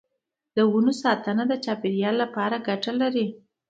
د 0.55 0.57
ونو 0.71 0.93
ساتنه 1.03 1.43
د 1.47 1.53
چاپیریال 1.65 2.15
لپاره 2.23 2.63
ګټه 2.67 2.91
لري. 3.01 3.27